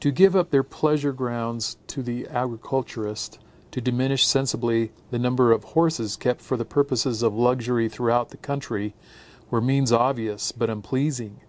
To 0.00 0.10
give 0.10 0.34
up 0.34 0.48
their 0.48 0.62
pleasure 0.62 1.12
grounds 1.12 1.76
to 1.88 2.02
the 2.02 2.26
agriculturist, 2.28 3.38
to 3.70 3.82
diminish 3.82 4.26
sensibly 4.26 4.92
the 5.10 5.18
number 5.18 5.52
of 5.52 5.62
horses 5.64 6.16
kept 6.16 6.40
for 6.40 6.56
the 6.56 6.64
purposes 6.64 7.22
of 7.22 7.34
luxury 7.34 7.90
throughout 7.90 8.30
the 8.30 8.38
country, 8.38 8.94
were 9.50 9.60
means 9.60 9.92
obvious, 9.92 10.52
but 10.52 10.70
unpleasing. 10.70 11.40